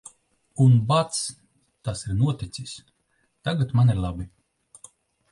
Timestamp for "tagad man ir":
3.49-4.01